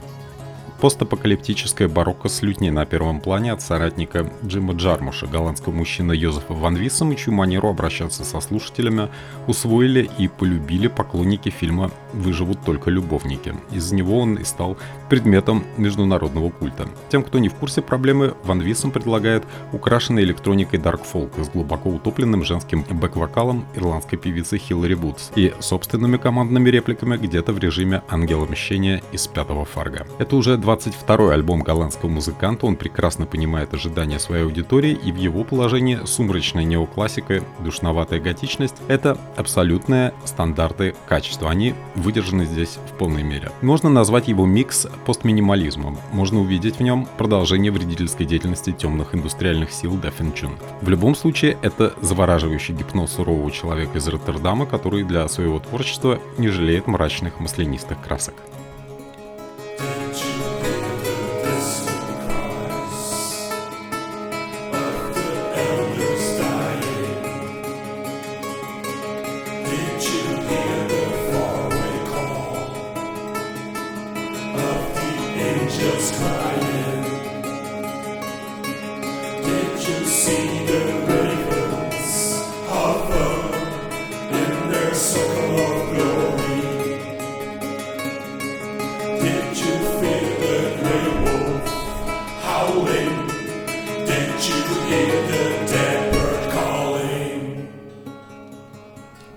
Постапокалиптическое 0.81 1.89
барокко 1.89 2.29
с 2.29 2.41
лютней 2.41 2.71
на 2.71 2.85
первом 2.85 3.19
плане 3.19 3.51
от 3.51 3.61
соратника 3.61 4.31
Джима 4.45 4.75
Джармуша, 4.75 5.27
голландского 5.27 5.73
мужчины 5.73 6.13
Йозефа 6.13 6.53
Ван 6.53 6.77
Виссом, 6.77 7.13
чью 7.17 7.33
манеру 7.33 7.67
обращаться 7.67 8.23
со 8.23 8.39
слушателями 8.39 9.09
усвоили 9.45 10.09
и 10.17 10.29
полюбили 10.29 10.87
поклонники 10.87 11.49
фильма 11.49 11.91
«Выживут 12.13 12.63
только 12.63 12.89
любовники». 12.91 13.55
Из-за 13.71 13.93
него 13.93 14.19
он 14.19 14.35
и 14.35 14.45
стал 14.45 14.77
предметом 15.09 15.65
международного 15.75 16.49
культа. 16.49 16.87
Тем, 17.09 17.23
кто 17.23 17.39
не 17.39 17.49
в 17.49 17.55
курсе 17.55 17.81
проблемы, 17.81 18.35
Ван 18.45 18.61
Виссом 18.61 18.91
предлагает 18.91 19.43
украшенный 19.73 20.23
электроникой 20.23 20.79
Dark 20.79 21.01
Folk 21.11 21.43
с 21.43 21.49
глубоко 21.49 21.89
утопленным 21.89 22.45
женским 22.45 22.85
бэк-вокалом 22.89 23.65
ирландской 23.75 24.15
певицы 24.15 24.57
Хиллари 24.57 24.93
Вудс 24.93 25.31
и 25.35 25.53
собственными 25.59 26.15
командными 26.15 26.69
репликами 26.69 27.17
где-то 27.17 27.51
в 27.51 27.59
режиме 27.59 28.01
«Ангела 28.07 28.45
мщения» 28.45 29.03
из 29.11 29.27
пятого 29.27 29.65
фарга. 29.65 30.07
Это 30.19 30.37
уже 30.37 30.57
22-й 30.69 31.33
альбом 31.33 31.61
голландского 31.61 32.09
музыканта, 32.09 32.65
он 32.65 32.75
прекрасно 32.75 33.25
понимает 33.25 33.73
ожидания 33.73 34.19
своей 34.19 34.43
аудитории, 34.43 34.91
и 34.91 35.11
в 35.11 35.15
его 35.15 35.43
положении 35.43 35.99
сумрачная 36.05 36.63
неоклассика, 36.63 37.43
душноватая 37.59 38.19
готичность— 38.19 38.75
это 38.87 39.17
абсолютные 39.35 40.13
стандарты 40.25 40.95
качества. 41.07 41.49
Они 41.49 41.73
выдержаны 41.95 42.45
здесь 42.45 42.77
в 42.91 42.97
полной 42.97 43.23
мере. 43.23 43.51
Можно 43.61 43.89
назвать 43.89 44.27
его 44.27 44.45
микс 44.45 44.87
постминимализмом. 45.05 45.97
Можно 46.11 46.41
увидеть 46.41 46.77
в 46.77 46.83
нем 46.83 47.07
продолжение 47.17 47.71
вредительской 47.71 48.25
деятельности 48.25 48.71
темных 48.71 49.15
индустриальных 49.15 49.71
сил 49.71 49.95
Даффинчун. 49.95 50.57
В 50.81 50.89
любом 50.89 51.15
случае, 51.15 51.57
это 51.61 51.93
завораживающий 52.01 52.75
гипноз 52.75 53.13
сурового 53.13 53.51
человека 53.51 53.97
из 53.97 54.07
Роттердама, 54.07 54.65
который 54.65 55.03
для 55.03 55.27
своего 55.27 55.59
творчества 55.59 56.19
не 56.37 56.49
жалеет 56.49 56.87
мрачных 56.87 57.39
маслянистых 57.39 58.01
красок. 58.01 58.35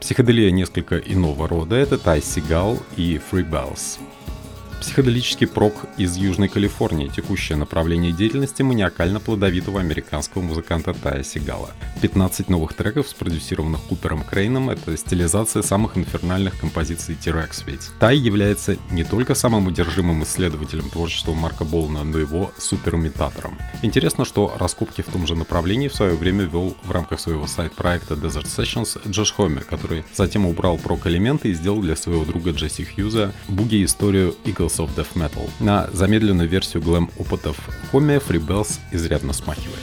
Психоделия 0.02 0.50
несколько 0.50 0.98
иного 0.98 1.46
рода— 1.46 1.76
это 1.76 1.96
Тай 1.96 2.20
Сигал 2.20 2.76
и 2.96 3.20
Free. 3.30 3.46
Психоделический 4.82 5.46
прок 5.46 5.74
из 5.96 6.16
Южной 6.16 6.48
Калифорнии, 6.48 7.06
текущее 7.06 7.56
направление 7.56 8.10
деятельности 8.10 8.62
маниакально-плодовитого 8.62 9.78
американского 9.78 10.42
музыканта 10.42 10.92
Тая 10.92 11.22
Сигала. 11.22 11.70
15 12.00 12.48
новых 12.48 12.74
треков, 12.74 13.06
спродюсированных 13.08 13.80
Купером 13.82 14.24
Крейном, 14.24 14.70
это 14.70 14.96
стилизация 14.96 15.62
самых 15.62 15.96
инфернальных 15.96 16.58
композиций 16.58 17.14
T-Rex 17.14 17.62
ведь. 17.64 17.90
Тай 18.00 18.16
является 18.16 18.76
не 18.90 19.04
только 19.04 19.36
самым 19.36 19.68
удержимым 19.68 20.24
исследователем 20.24 20.90
творчества 20.90 21.32
Марка 21.32 21.64
Болна, 21.64 22.02
но 22.02 22.18
и 22.18 22.22
его 22.22 22.50
суперимитатором. 22.58 23.56
Интересно, 23.82 24.24
что 24.24 24.52
раскопки 24.58 25.02
в 25.02 25.06
том 25.06 25.28
же 25.28 25.36
направлении 25.36 25.86
в 25.86 25.94
свое 25.94 26.16
время 26.16 26.42
вел 26.42 26.76
в 26.82 26.90
рамках 26.90 27.20
своего 27.20 27.46
сайт-проекта 27.46 28.14
Desert 28.14 28.46
Sessions 28.46 29.00
Джош 29.08 29.32
Хомер, 29.32 29.62
который 29.62 30.04
затем 30.12 30.44
убрал 30.44 30.76
прок-элементы 30.76 31.50
и 31.50 31.54
сделал 31.54 31.80
для 31.80 31.94
своего 31.94 32.24
друга 32.24 32.50
Джесси 32.50 32.84
Хьюза 32.84 33.32
буги-историю 33.46 34.34
Eagles 34.44 34.71
Eagles 34.72 34.78
of 34.78 34.94
Death 34.96 35.14
Metal. 35.14 35.50
На 35.60 35.88
замедленную 35.92 36.48
версию 36.48 36.82
глэм-опытов 36.82 37.56
Хоми 37.90 38.16
Free 38.16 38.44
Bells 38.44 38.78
изрядно 38.90 39.32
смахивает. 39.32 39.80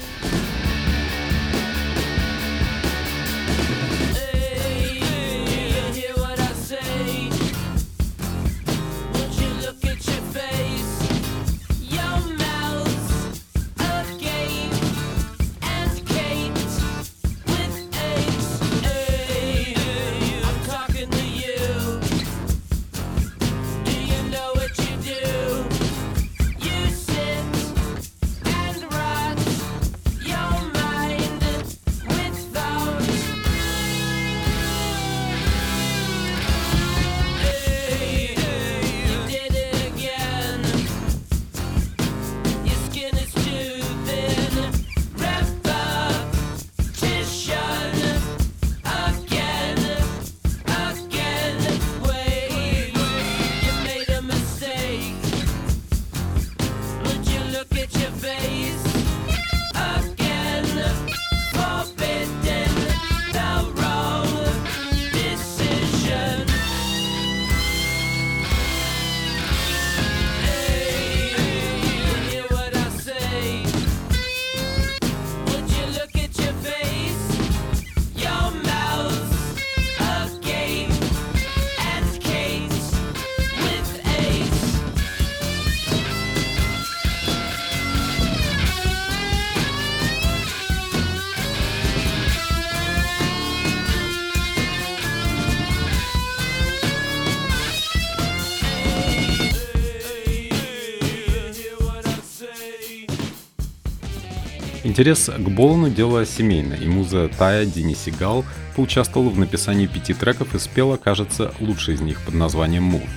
Интерес 105.00 105.30
к 105.34 105.48
Болану– 105.48 105.90
дело 105.90 106.26
семейное, 106.26 106.76
и 106.76 106.86
муза 106.86 107.30
Тая 107.38 107.66
Дини 107.66 107.94
Сигал 107.94 108.44
поучаствовала 108.76 109.30
в 109.30 109.40
написании 109.40 109.88
пяти 109.88 110.14
треков 110.14 110.54
и 110.56 110.60
спела, 110.60 110.98
кажется, 110.98 111.54
лучший 111.62 111.94
из 111.94 112.02
них 112.02 112.20
под 112.20 112.34
названием 112.34 112.94
«Move». 112.94 113.08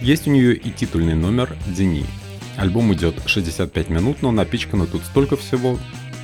Есть 0.00 0.26
у 0.26 0.30
нее 0.30 0.54
и 0.54 0.70
титульный 0.70 1.14
номер 1.14 1.54
«Дини». 1.66 2.06
Альбом 2.56 2.94
идет 2.94 3.16
65 3.26 3.90
минут, 3.90 4.22
но 4.22 4.30
напичкано 4.30 4.86
тут 4.86 5.02
столько 5.04 5.36
всего, 5.36 5.78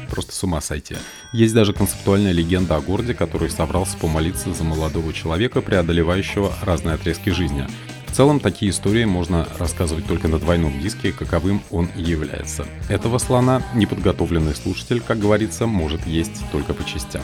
просто 0.08 0.32
с 0.32 0.42
ума 0.44 0.62
сойти. 0.62 0.96
Есть 1.34 1.52
даже 1.52 1.74
концептуальная 1.74 2.32
легенда 2.32 2.76
о 2.76 2.80
городе, 2.80 3.12
который 3.12 3.50
собрался 3.50 3.98
помолиться 3.98 4.54
за 4.54 4.64
молодого 4.64 5.12
человека, 5.12 5.60
преодолевающего 5.60 6.54
разные 6.62 6.94
отрезки 6.94 7.28
жизни. 7.28 7.66
В 8.12 8.14
целом, 8.14 8.40
такие 8.40 8.70
истории 8.70 9.06
можно 9.06 9.48
рассказывать 9.58 10.06
только 10.06 10.28
на 10.28 10.38
двойном 10.38 10.78
диске, 10.78 11.12
каковым 11.12 11.62
он 11.70 11.88
и 11.96 12.02
является. 12.02 12.66
Этого 12.90 13.16
слона 13.16 13.62
неподготовленный 13.74 14.54
слушатель, 14.54 15.00
как 15.00 15.18
говорится, 15.18 15.66
может 15.66 16.06
есть 16.06 16.42
только 16.52 16.74
по 16.74 16.84
частям. 16.84 17.22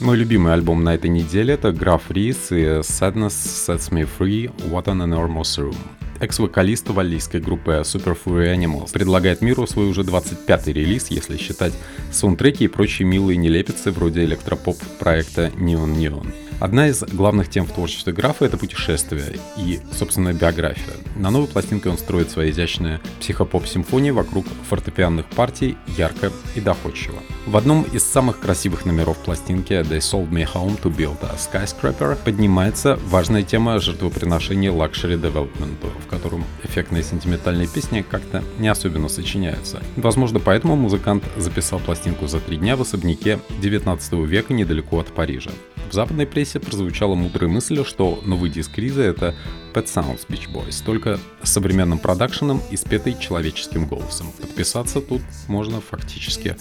Мой 0.00 0.16
любимый 0.16 0.52
альбом 0.52 0.82
на 0.82 0.96
этой 0.96 1.10
неделе 1.10 1.54
это 1.54 1.70
Граф 1.70 2.10
Рис 2.10 2.50
и 2.50 2.80
Sadness 2.80 3.28
Sets 3.28 3.92
Me 3.92 4.08
Free 4.18 4.52
What 4.68 4.86
an 4.86 5.04
Enormous 5.04 5.56
Room. 5.58 5.76
Экс-вокалист 6.18 6.88
валлийской 6.88 7.40
группы 7.40 7.70
Super 7.84 8.18
Fury 8.20 8.52
Animals 8.56 8.92
предлагает 8.92 9.42
миру 9.42 9.64
свой 9.68 9.88
уже 9.88 10.02
25-й 10.02 10.72
релиз, 10.72 11.12
если 11.12 11.36
считать 11.36 11.72
саундтреки 12.10 12.64
и 12.64 12.68
прочие 12.68 13.06
милые 13.06 13.36
нелепицы 13.36 13.92
вроде 13.92 14.24
электропоп 14.24 14.76
проекта 14.98 15.52
Neon 15.56 15.94
Neon. 15.94 16.49
Одна 16.60 16.88
из 16.88 17.02
главных 17.02 17.48
тем 17.48 17.64
в 17.64 17.72
творчестве 17.72 18.12
графа— 18.12 18.44
это 18.46 18.58
путешествие 18.58 19.38
и, 19.56 19.80
собственная 19.92 20.34
биография. 20.34 20.92
На 21.16 21.30
новой 21.30 21.48
пластинке 21.48 21.88
он 21.88 21.96
строит 21.96 22.30
свои 22.30 22.50
изящные 22.50 23.00
психопоп-симфонии 23.18 24.10
вокруг 24.10 24.44
фортепианных 24.68 25.24
партий 25.30 25.78
ярко 25.96 26.30
и 26.54 26.60
доходчиво. 26.60 27.18
В 27.46 27.56
одном 27.56 27.84
из 27.84 28.04
самых 28.04 28.40
красивых 28.40 28.84
номеров 28.84 29.16
пластинки 29.24 29.72
«They 29.72 30.00
sold 30.00 30.30
me 30.30 30.46
home 30.46 30.78
to 30.82 30.94
build 30.94 31.16
a 31.22 31.34
skyscraper» 31.36 32.18
поднимается 32.22 32.98
важная 33.06 33.42
тема 33.42 33.80
жертвоприношения 33.80 34.70
luxury 34.70 35.18
development, 35.18 35.78
в 36.04 36.10
котором 36.10 36.44
эффектные 36.62 37.02
сентиментальные 37.02 37.68
песни 37.68 38.02
как-то 38.02 38.44
не 38.58 38.68
особенно 38.68 39.08
сочиняются. 39.08 39.82
Возможно, 39.96 40.40
поэтому 40.40 40.76
музыкант 40.76 41.24
записал 41.38 41.78
пластинку 41.80 42.26
за 42.26 42.38
три 42.38 42.58
дня 42.58 42.76
в 42.76 42.82
особняке 42.82 43.38
19 43.62 44.12
века 44.26 44.52
недалеко 44.52 45.00
от 45.00 45.06
Парижа. 45.06 45.50
В 45.90 45.92
западной 45.92 46.26
прессе 46.26 46.49
прозвучала 46.58 47.14
мудрая 47.14 47.48
мысль, 47.48 47.84
что 47.84 48.20
новый 48.24 48.50
диск 48.50 48.76
Риза— 48.78 49.02
это 49.04 49.34
Pet 49.72 49.84
Sounds 49.84 50.26
Beach 50.28 50.50
Boys, 50.52 50.82
только 50.84 51.20
с 51.42 51.50
современным 51.50 51.98
продакшеном 51.98 52.60
и 52.70 52.76
спетой 52.76 53.16
человеческим 53.18 53.86
голосом. 53.86 54.32
Подписаться 54.40 55.00
тут 55.00 55.22
можно 55.46 55.80
фактически 55.80 56.56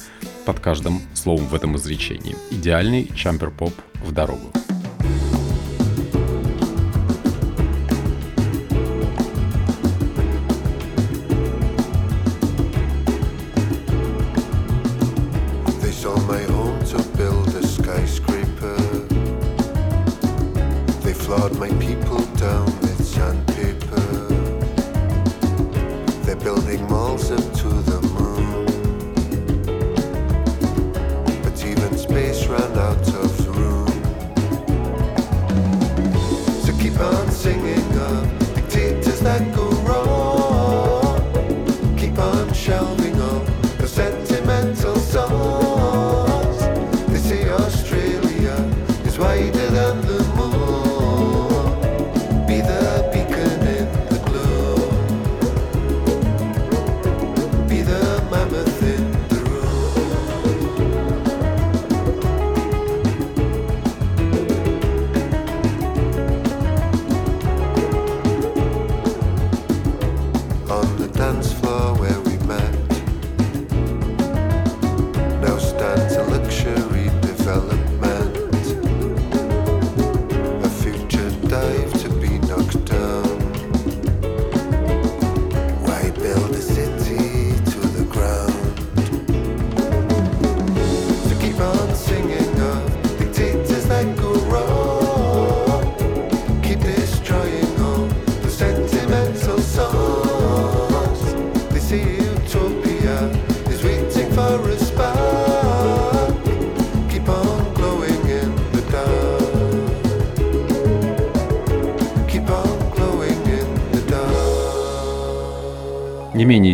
под 0.45 0.59
каждым 0.59 1.01
словом 1.13 1.47
в 1.47 1.55
этом 1.55 1.75
изречении. 1.77 2.35
Идеальный 2.51 3.09
чампер-поп 3.15 3.73
в 4.05 4.11
дорогу. 4.11 4.51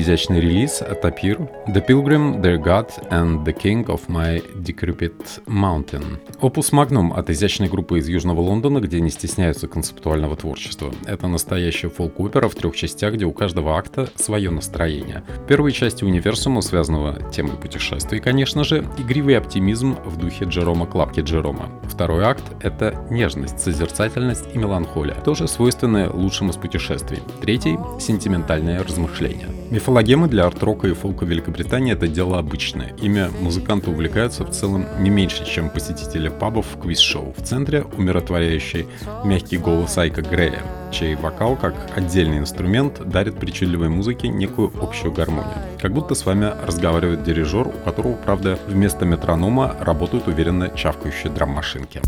Изящный 0.06 0.40
релиз 0.40 0.84
от 0.84 1.04
Tapir 1.04 1.50
The 1.68 1.84
Pilgrim, 1.86 2.40
Their 2.40 2.64
God 2.64 2.90
and 3.10 3.44
the 3.44 3.58
King 3.58 3.86
of 3.88 4.02
My 4.08 4.40
Decrepit 4.56 5.44
Mountain. 5.48 6.20
Опус 6.42 6.72
Magnum 6.72 7.12
от 7.16 7.32
изящной 7.32 7.70
группы 7.70 7.98
из 7.98 8.08
Южного 8.08 8.42
Лондона, 8.42 8.80
где 8.82 9.02
не 9.02 9.10
стесняются 9.10 9.68
концептуального 9.68 10.36
творчества. 10.36 10.94
Это 11.08 11.28
настоящая 11.28 11.90
фолк-опера 11.90 12.48
в 12.48 12.54
трех 12.54 12.76
частях, 12.76 13.16
где 13.16 13.26
у 13.26 13.32
каждого 13.32 13.76
акта 13.76 14.08
свое 14.16 14.52
настроение. 14.52 15.24
В 15.44 15.48
первой 15.48 15.72
части 15.72 16.04
универсума, 16.04 16.62
связанного 16.62 17.32
темой 17.32 17.58
путешествий, 17.58 18.20
конечно 18.20 18.64
же, 18.64 18.86
игривый 19.00 19.36
оптимизм 19.40 19.96
в 20.06 20.18
духе 20.18 20.46
Джерома 20.46 20.86
Клапки 20.86 21.22
Джерома. 21.22 21.72
Второй 21.90 22.26
акт— 22.26 22.44
это 22.62 23.08
нежность, 23.10 23.60
созерцательность 23.60 24.46
и 24.54 24.58
меланхолия, 24.60 25.16
тоже 25.16 25.48
свойственные 25.48 26.10
лучшим 26.10 26.52
из 26.52 26.58
путешествий. 26.58 27.22
Третий— 27.42 27.80
сентиментальное 28.00 28.84
размышление. 28.84 29.55
Мифологемы 29.72 30.28
для 30.28 30.46
арт-рока 30.46 30.88
и 30.88 30.94
фолка 30.94 31.26
Великобритании— 31.26 31.94
это 31.94 32.08
дело 32.08 32.38
обычное. 32.38 32.94
Имя 33.02 33.32
музыканта 33.42 33.90
увлекаются 33.90 34.46
в 34.46 34.52
целом 34.52 34.86
не 35.00 35.10
меньше, 35.10 35.44
чем 35.44 35.72
посетители 35.72 36.30
пабов 36.30 36.68
в 36.68 36.80
квиз-шоу. 36.80 37.34
В 37.36 37.42
центре 37.42 37.84
умиротворяющий 37.98 38.86
мягкий 39.24 39.58
голос 39.58 39.98
Айка 39.98 40.22
Грея, 40.22 40.62
чей 40.92 41.16
вокал, 41.16 41.56
как 41.56 41.74
отдельный 41.96 42.38
инструмент, 42.38 43.02
дарит 43.10 43.40
причудливой 43.40 43.90
музыке 43.90 44.28
некую 44.28 44.72
общую 44.80 45.12
гармонию. 45.12 45.58
Как 45.82 45.94
будто 45.94 46.14
с 46.14 46.26
вами 46.26 46.54
разговаривает 46.66 47.24
дирижер, 47.24 47.68
у 47.68 47.84
которого, 47.84 48.14
правда, 48.14 48.60
вместо 48.68 49.06
метронома 49.06 49.76
работают 49.80 50.28
уверенно 50.28 50.70
чавкающие 50.70 51.32
драм-машинки. 51.32 52.02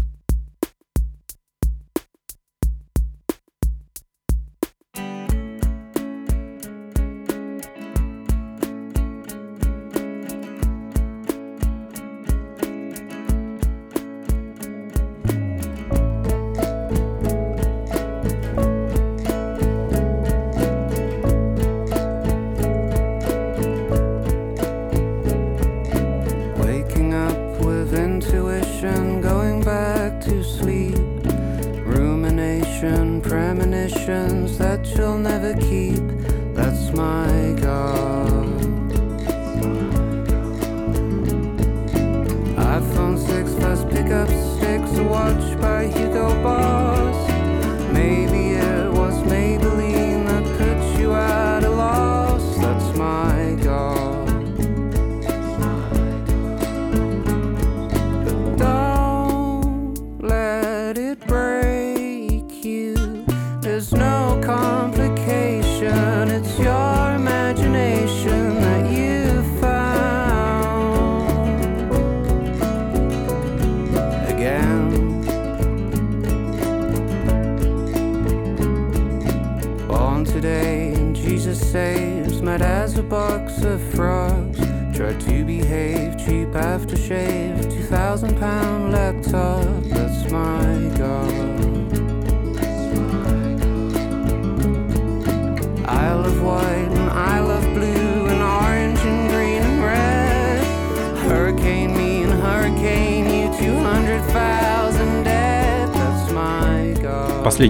touched 45.27 45.59
by 45.59 45.83
you. 45.83 46.06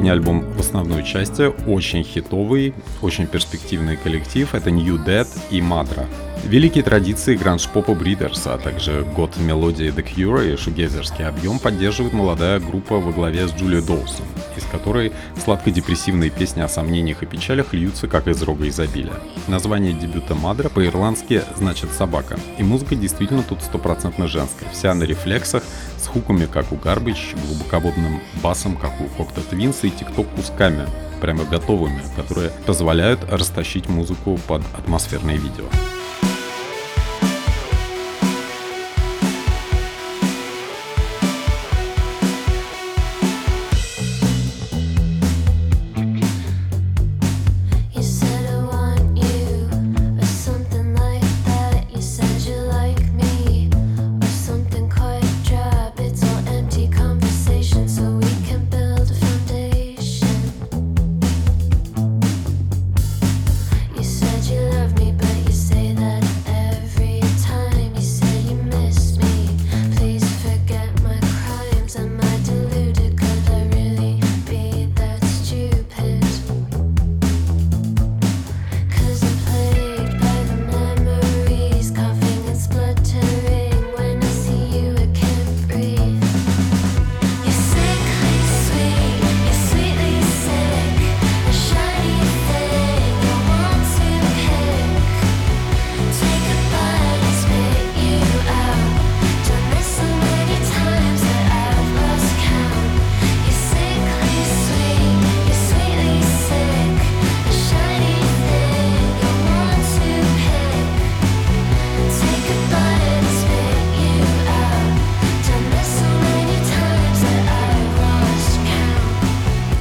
Последний 0.08 0.30
альбом 0.30 0.54
в 0.54 0.60
основной 0.62 1.04
части 1.04 1.52
очень 1.68 2.02
хитовый, 2.02 2.74
очень 3.02 3.28
перспективный 3.28 3.98
коллектив. 3.98 4.56
Это 4.56 4.72
New 4.72 4.96
Dead 5.06 5.28
и 5.52 5.60
Madra. 5.60 6.06
Великие 6.48 6.82
традиции 6.82 7.36
гранж-попа 7.36 7.94
Бридерса, 7.94 8.54
а 8.54 8.58
также 8.58 9.04
год 9.04 9.36
мелодии 9.36 9.88
The 9.88 10.02
Cure 10.02 10.54
и 10.54 10.56
шугезерский 10.56 11.26
объем 11.26 11.60
поддерживает 11.60 12.14
молодая 12.14 12.62
группа 12.62 13.00
во 13.00 13.12
главе 13.12 13.50
с 13.50 13.52
Джулией 13.52 13.86
Доусон, 13.86 14.26
из 14.56 14.64
которой 14.64 15.12
сладко-депрессивные 15.44 16.30
песни 16.30 16.62
о 16.62 16.70
сомнениях 16.70 17.22
и 17.22 17.26
печалях 17.26 17.74
льются 17.74 18.08
как 18.08 18.30
из 18.30 18.42
рога 18.44 18.66
изобилия. 18.70 19.20
Название 19.50 19.92
дебюта 19.92 20.36
Мадра 20.36 20.70
по-ирландски 20.70 21.44
значит 21.58 21.92
«собака», 21.92 22.40
и 22.58 22.64
музыка 22.64 22.96
действительно 22.96 23.44
тут 23.44 23.62
стопроцентно 23.62 24.30
женская, 24.30 24.70
вся 24.72 24.94
на 24.94 25.04
рефлексах, 25.04 25.64
с 25.98 26.08
хуками, 26.08 26.46
как 26.46 26.72
у 26.72 26.76
Garbage, 26.76 27.38
глубоководным 27.46 28.22
басом, 28.42 28.78
как 28.78 28.94
у 29.02 29.22
Cocteau 29.22 29.44
Twins 29.52 29.86
и 29.86 29.90
тикток 29.90 30.28
кусками, 30.34 30.88
прямо 31.20 31.44
готовыми, 31.44 32.02
которые 32.16 32.52
позволяют 32.66 33.20
растащить 33.30 33.90
музыку 33.90 34.40
под 34.48 34.62
атмосферные 34.78 35.36
видео. 35.36 35.66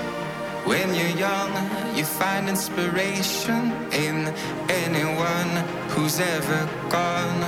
When 0.65 0.95
you're 0.95 1.19
young, 1.19 1.53
you 1.95 2.05
find 2.05 2.49
inspiration 2.49 3.73
in 3.93 4.33
anyone 4.69 5.51
who's 5.91 6.21
ever 6.21 6.69
gone 6.89 7.43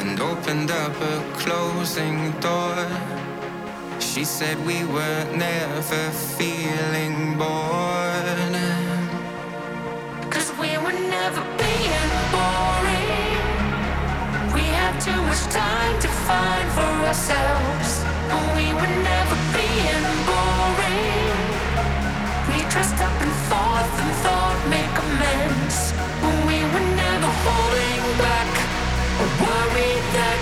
and 0.00 0.20
opened 0.20 0.70
up 0.70 0.94
a 1.00 1.22
closing 1.38 2.32
door. 2.40 2.76
She 4.00 4.24
said 4.24 4.56
we 4.64 4.84
were 4.84 5.24
never 5.34 6.10
feeling 6.38 7.36
bored. 7.36 8.38
Cause 10.30 10.52
we 10.58 10.78
were 10.78 10.98
never 11.10 11.42
being 11.58 12.10
boring. 12.30 13.42
We 14.54 14.62
had 14.78 14.94
too 15.00 15.20
much 15.22 15.42
time 15.50 15.98
to 16.00 16.08
find 16.26 16.68
for 16.76 16.94
ourselves. 17.10 18.02
And 18.30 18.42
we 18.58 18.66
were 18.74 18.94
never 19.02 19.36
being 19.54 20.06
boring. 20.30 21.38
We 22.50 22.58
dressed 22.70 22.98
up 23.02 23.16
and 23.22 23.34
forth 23.50 23.92
and 24.02 24.12
thought 24.22 24.58
make 24.70 24.94
amends. 25.06 25.92
But 26.22 26.36
we 26.46 26.58
were 26.72 26.86
never 26.94 27.30
holding 27.44 28.02
back 28.22 28.50
or 29.20 29.28
worried 29.42 30.06
that 30.18 30.38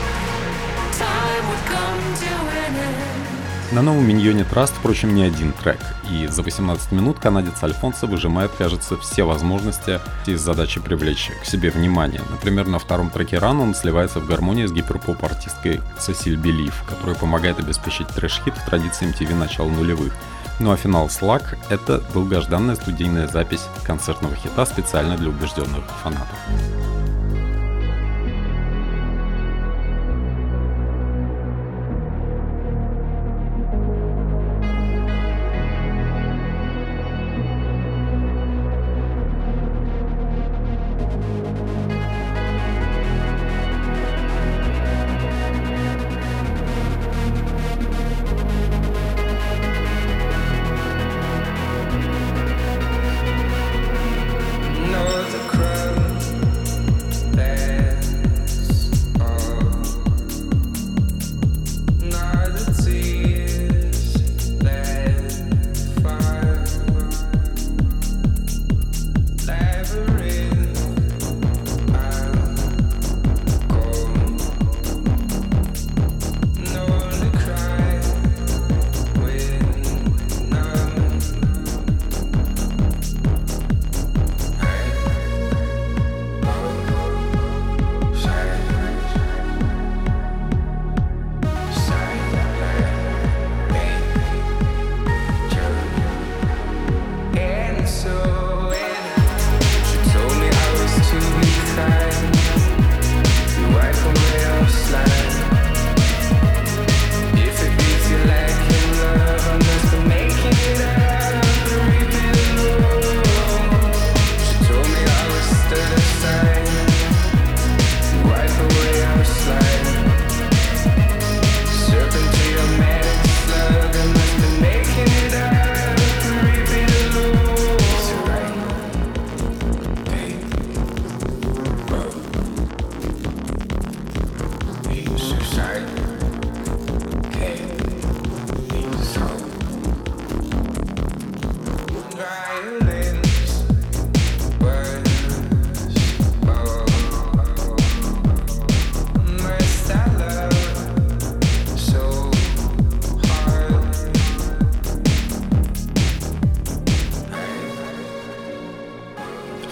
time 0.93 1.43
would 1.49 1.65
come 1.73 2.03
to 2.21 2.33
an 2.61 2.77
end. 2.77 3.36
На 3.73 3.83
новом 3.83 4.07
миньоне 4.07 4.43
Trust, 4.43 4.75
впрочем, 4.79 5.15
не 5.15 5.25
один 5.25 5.53
трек, 5.53 5.81
и 6.09 6.29
за 6.29 6.43
18 6.43 6.93
минут 6.93 7.19
канадец 7.19 7.61
Альфонсо 7.65 8.07
выжимает, 8.07 8.53
кажется, 8.57 8.97
все 8.97 9.25
возможности 9.25 9.99
из 10.25 10.41
задачи 10.41 10.81
привлечь 10.81 11.33
к 11.43 11.45
себе 11.45 11.71
внимание. 11.71 12.21
Например, 12.31 12.69
на 12.69 12.79
втором 12.79 13.11
треке 13.11 13.37
Run 13.37 13.61
он 13.61 13.75
сливается 13.75 14.21
в 14.21 14.27
гармонии 14.27 14.67
с 14.67 14.73
гиперпоп-артисткой 14.73 15.81
Сесиль 15.99 16.37
Белив, 16.37 16.85
которая 16.89 17.17
помогает 17.17 17.59
обеспечить 17.59 18.07
трэш-хит 18.09 18.55
в 18.57 18.65
традиции 18.67 19.13
MTV 19.13 19.35
начала 19.35 19.69
нулевых. 19.69 20.13
Ну 20.61 20.71
а 20.71 20.77
финал 20.77 21.09
Slack— 21.09 21.59
это 21.69 21.99
долгожданная 22.15 22.77
студийная 22.77 23.27
запись 23.27 23.67
концертного 23.83 24.37
хита 24.37 24.65
специально 24.65 25.17
для 25.17 25.29
убежденных 25.29 25.85
фанатов. 26.03 26.39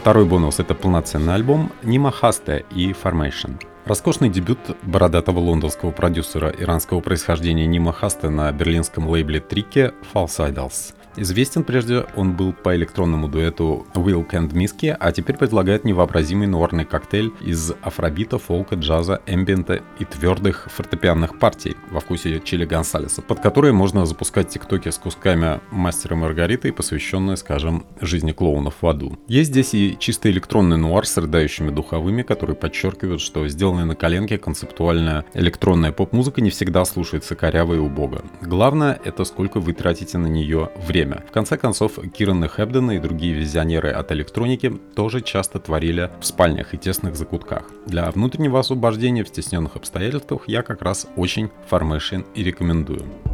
Второй 0.04 0.26
бонус— 0.26 0.58
это 0.60 0.74
полноценный 0.74 1.32
альбом 1.34 1.72
Нима 1.82 2.10
Хасте 2.10 2.66
и 2.70 2.92
Formation. 2.92 3.58
Роскошный 3.86 4.28
дебют 4.28 4.58
бородатого 4.82 5.38
лондонского 5.38 5.92
продюсера 5.92 6.50
иранского 6.50 7.00
происхождения 7.00 7.66
Нима 7.66 7.94
Хаста 7.94 8.28
на 8.28 8.52
берлинском 8.52 9.08
лейбле 9.08 9.40
Трике 9.40 9.94
False 10.12 10.52
Idols. 10.52 10.92
Известен 11.16 11.64
прежде 11.64 12.06
он 12.16 12.36
был 12.36 12.52
по 12.52 12.74
электронному 12.74 13.28
дуэту 13.28 13.86
Wilk 13.94 14.30
and 14.30 14.52
Misky, 14.52 14.96
а 14.98 15.12
теперь 15.12 15.36
предлагает 15.36 15.84
невообразимый 15.84 16.46
нуарный 16.46 16.84
коктейль 16.84 17.32
из 17.40 17.72
афробита, 17.82 18.38
фолка, 18.38 18.74
джаза, 18.74 19.20
эмбиента 19.26 19.82
и 19.98 20.04
твердых 20.04 20.68
фортепианных 20.70 21.38
партий 21.38 21.76
во 21.90 22.00
вкусе 22.00 22.40
Чили 22.40 22.64
Гонсалеса, 22.64 23.22
под 23.22 23.40
которые 23.40 23.72
можно 23.72 24.06
запускать 24.06 24.48
тиктоки 24.48 24.90
с 24.90 24.98
кусками 24.98 25.60
мастера 25.70 26.16
Маргариты, 26.16 26.72
посвященные, 26.72 27.36
скажем, 27.36 27.86
жизни 28.00 28.32
клоунов 28.32 28.74
в 28.80 28.86
аду. 28.86 29.18
Есть 29.28 29.50
здесь 29.50 29.74
и 29.74 29.96
чисто 29.98 30.30
электронный 30.30 30.76
нуар 30.76 31.06
с 31.06 31.16
рыдающими 31.16 31.70
духовыми, 31.70 32.22
которые 32.22 32.56
подчеркивают, 32.56 33.20
что 33.20 33.46
сделанная 33.48 33.84
на 33.84 33.94
коленке 33.94 34.38
концептуальная 34.38 35.24
электронная 35.34 35.92
поп-музыка 35.92 36.40
не 36.40 36.50
всегда 36.50 36.84
слушается 36.84 37.36
коряво 37.36 37.74
и 37.74 37.78
убого. 37.78 38.22
Главное— 38.40 38.98
это 39.04 39.24
сколько 39.24 39.60
вы 39.60 39.72
тратите 39.72 40.18
на 40.18 40.26
нее 40.26 40.70
время. 41.04 41.22
В 41.28 41.32
конце 41.32 41.56
концов, 41.56 41.98
Киран 42.12 42.44
и 42.44 42.48
Хэбден 42.48 42.90
и 42.92 42.98
другие 42.98 43.34
визионеры 43.34 43.90
от 43.90 44.12
электроники 44.12 44.72
тоже 44.94 45.20
часто 45.20 45.58
творили 45.58 46.10
в 46.20 46.26
спальнях 46.26 46.74
и 46.74 46.78
тесных 46.78 47.16
закутках. 47.16 47.70
Для 47.86 48.10
внутреннего 48.10 48.60
освобождения 48.60 49.24
в 49.24 49.28
стесненных 49.28 49.76
обстоятельствах 49.76 50.48
я 50.48 50.62
как 50.62 50.82
раз 50.82 51.06
очень 51.16 51.50
Formation 51.70 52.24
и 52.34 52.42
рекомендую. 52.42 53.33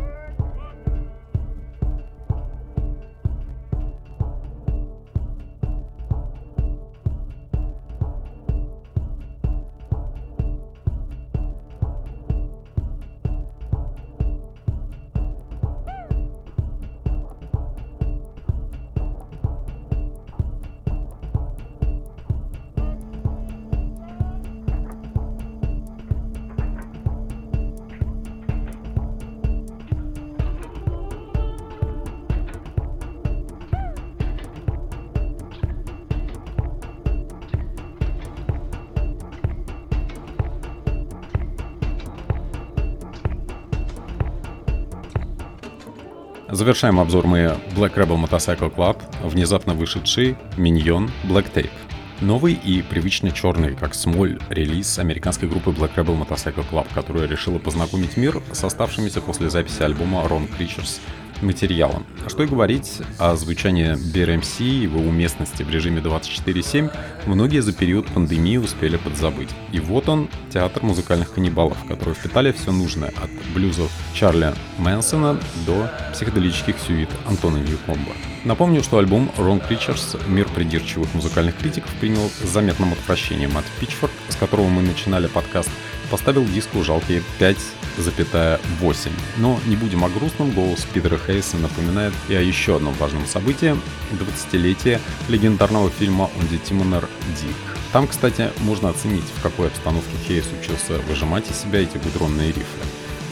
Завершаем 46.70 47.00
обзор 47.00 47.26
мы 47.26 47.58
Black 47.74 47.96
Rebel 47.96 48.24
Motorcycle 48.24 48.72
Club, 48.72 49.02
внезапно 49.24 49.74
вышедший 49.74 50.36
Миньон 50.56 51.10
Black 51.24 51.52
Tape. 51.52 51.72
Новый 52.20 52.52
и 52.52 52.80
привычно 52.82 53.32
черный, 53.32 53.74
как 53.74 53.92
смоль, 53.92 54.38
релиз 54.50 55.00
американской 55.00 55.48
группы 55.48 55.70
Black 55.70 55.96
Rebel 55.96 56.16
Motorcycle 56.16 56.64
Club, 56.70 56.86
которая 56.94 57.26
решила 57.26 57.58
познакомить 57.58 58.16
мир 58.16 58.40
с 58.52 58.62
оставшимися 58.62 59.20
после 59.20 59.50
записи 59.50 59.82
альбома 59.82 60.20
Ron 60.20 60.48
Creatures 60.48 61.00
материалом. 61.42 62.04
А 62.24 62.28
что 62.28 62.42
и 62.42 62.46
говорить 62.46 63.00
о 63.18 63.36
звучании 63.36 63.94
BRMC 63.94 64.64
и 64.64 64.82
его 64.82 65.00
уместности 65.00 65.62
в 65.62 65.70
режиме 65.70 66.00
24.7 66.00 66.90
многие 67.26 67.60
за 67.60 67.72
период 67.72 68.06
пандемии 68.06 68.56
успели 68.56 68.96
подзабыть. 68.96 69.50
И 69.72 69.80
вот 69.80 70.08
он, 70.08 70.28
театр 70.52 70.82
музыкальных 70.82 71.32
каннибалов, 71.32 71.76
которые 71.86 72.14
впитали 72.14 72.52
все 72.52 72.72
нужное 72.72 73.08
от 73.08 73.30
блюзов 73.54 73.90
Чарли 74.14 74.54
Мэнсона 74.78 75.38
до 75.66 75.90
психоделических 76.12 76.76
сюит 76.78 77.10
Антона 77.26 77.58
Ньюкомба. 77.58 78.12
Напомню, 78.44 78.82
что 78.82 78.98
альбом 78.98 79.30
Wrong 79.36 79.62
Creatures 79.66 80.28
мир 80.28 80.48
придирчивых 80.48 81.12
музыкальных 81.14 81.56
критиков 81.58 81.90
принял 82.00 82.30
с 82.30 82.48
заметным 82.48 82.92
отвращением 82.92 83.56
от 83.58 83.64
Pitchfork, 83.80 84.10
с 84.28 84.36
которого 84.36 84.68
мы 84.68 84.80
начинали 84.80 85.26
подкаст, 85.26 85.70
поставил 86.10 86.44
диску 86.44 86.82
жалкие 86.82 87.22
5,8. 87.38 89.10
Но 89.38 89.58
не 89.66 89.76
будем 89.76 90.04
о 90.04 90.08
грустном, 90.08 90.50
голос 90.50 90.86
Питера 90.92 91.18
Хейса 91.18 91.56
напоминает 91.56 92.12
и 92.28 92.34
о 92.34 92.40
еще 92.40 92.76
одном 92.76 92.94
важном 92.94 93.26
событии— 93.26 93.76
20-летие 94.12 95.00
легендарного 95.28 95.90
фильма 95.90 96.30
«Онди 96.40 96.58
Тимонер 96.58 97.08
Дик». 97.40 97.56
Там, 97.92 98.06
кстати, 98.06 98.50
можно 98.60 98.90
оценить, 98.90 99.24
в 99.36 99.42
какой 99.42 99.66
обстановке 99.68 100.16
Хейс 100.26 100.44
учился 100.60 100.98
выжимать 101.08 101.50
из 101.50 101.56
себя 101.56 101.80
эти 101.80 101.98
гудронные 101.98 102.48
рифы. 102.48 102.64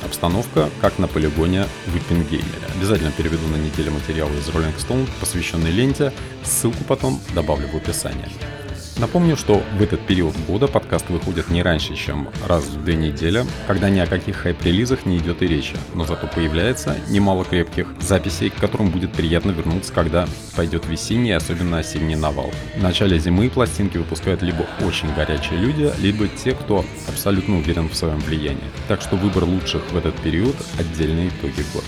Обстановка, 0.04 0.70
как 0.80 0.98
на 0.98 1.06
полигоне 1.06 1.66
в 1.86 1.96
Иппенгеймере. 1.96 2.68
Обязательно 2.76 3.10
переведу 3.12 3.46
на 3.48 3.56
неделю 3.56 3.92
материалы 3.92 4.36
из 4.36 4.48
Rolling 4.48 4.76
Stone, 4.76 5.08
посвященный 5.20 5.70
ленте. 5.70 6.12
Ссылку 6.44 6.82
потом 6.84 7.20
добавлю 7.34 7.68
в 7.68 7.76
описание. 7.76 8.28
Напомню, 8.98 9.36
что 9.36 9.62
в 9.78 9.82
этот 9.82 10.00
период 10.00 10.34
года 10.48 10.66
подкасты 10.66 11.12
выходят 11.12 11.50
не 11.50 11.62
раньше, 11.62 11.94
чем 11.94 12.28
раз 12.48 12.64
в 12.64 12.82
две 12.82 12.96
недели, 12.96 13.44
когда 13.68 13.90
ни 13.90 14.00
о 14.00 14.06
каких 14.06 14.38
хайп-релизах 14.38 15.06
не 15.06 15.18
идет 15.18 15.40
и 15.40 15.46
речи, 15.46 15.76
но 15.94 16.04
зато 16.04 16.26
появляется 16.26 16.96
немало 17.08 17.44
крепких 17.44 17.86
записей, 18.00 18.50
к 18.50 18.56
которым 18.56 18.90
будет 18.90 19.12
приятно 19.12 19.52
вернуться, 19.52 19.92
когда 19.92 20.26
пойдет 20.56 20.84
весенний, 20.86 21.30
особенно 21.30 21.78
осенний 21.78 22.16
навал. 22.16 22.50
В 22.76 22.82
начале 22.82 23.20
зимы 23.20 23.48
пластинки 23.50 23.98
выпускают 23.98 24.42
либо 24.42 24.66
очень 24.84 25.14
горячие 25.14 25.60
люди, 25.60 25.92
либо 26.00 26.26
те, 26.26 26.52
кто 26.52 26.84
абсолютно 27.06 27.58
уверен 27.58 27.88
в 27.88 27.94
своем 27.94 28.18
влиянии. 28.18 28.58
Так 28.88 29.00
что 29.00 29.14
выбор 29.14 29.44
лучших 29.44 29.92
в 29.92 29.96
этот 29.96 30.16
период– 30.16 30.56
отдельные 30.78 31.28
итоги 31.28 31.64
года. 31.72 31.86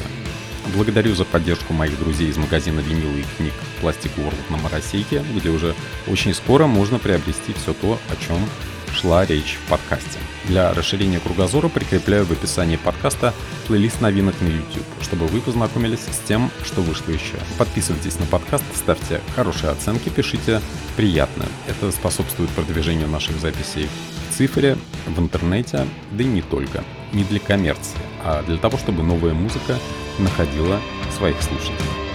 Благодарю 0.75 1.15
за 1.15 1.25
поддержку 1.25 1.73
моих 1.73 1.99
друзей 1.99 2.29
из 2.29 2.37
магазина 2.37 2.81
винила 2.81 3.17
и 3.17 3.25
книг 3.37 3.53
Plastic 3.83 4.13
World 4.17 4.37
на 4.51 4.57
Моросейке, 4.59 5.25
где 5.35 5.51
уже 5.51 5.75
очень 6.07 6.35
скоро 6.35 6.67
можно 6.67 6.99
приобрести 6.99 7.53
все 7.53 7.73
то, 7.73 7.99
о 8.09 8.17
чем 8.17 8.39
шла 8.95 9.25
речь 9.25 9.59
в 9.65 9.71
подкасте. 9.71 10.19
Для 10.47 10.73
расширения 10.73 11.21
кругозора 11.21 11.69
прикрепляю 11.69 12.25
в 12.25 12.33
описании 12.33 12.77
подкаста 12.77 13.33
плейлист 13.67 14.01
новинок 14.01 14.35
на 14.41 14.49
YouTube, 14.49 14.85
чтобы 15.03 15.27
вы 15.27 15.41
познакомились 15.41 16.01
с 16.01 16.19
тем, 16.27 16.51
что 16.65 16.83
вышло 16.83 17.11
еще. 17.11 17.37
Подписывайтесь 17.59 18.19
на 18.19 18.27
подкаст, 18.27 18.65
ставьте 18.75 19.21
хорошие 19.35 19.71
оценки, 19.71 20.09
пишите 20.09 20.61
приятно. 20.97 21.47
Это 21.69 21.91
способствует 21.93 22.51
продвижению 22.51 23.09
наших 23.09 23.39
записей 23.41 23.89
в 24.29 24.37
цифре, 24.37 24.77
в 25.07 25.19
интернете, 25.19 25.87
да 26.11 26.23
и 26.23 26.27
не 26.27 26.43
только. 26.43 26.85
Не 27.13 27.25
для 27.25 27.41
коммерции, 27.41 27.99
а 28.25 28.43
для 28.43 28.57
того, 28.57 28.79
чтобы 28.79 29.03
новая 29.03 29.35
музыка 29.35 29.79
находила 30.19 30.79
своих 31.17 31.41
слушателей. 31.43 32.10